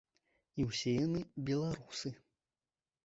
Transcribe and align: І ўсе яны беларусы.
І 0.61 0.65
ўсе 0.69 0.93
яны 1.05 1.21
беларусы. 1.51 2.15